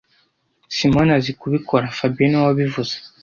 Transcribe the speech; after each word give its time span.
Simoni 0.75 1.11
azi 1.17 1.31
kubikora 1.39 1.93
fabien 1.97 2.29
niwe 2.29 2.45
wabivuze 2.47 2.95